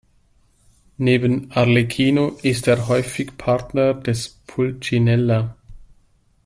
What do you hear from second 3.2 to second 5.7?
Partner des Pulcinella.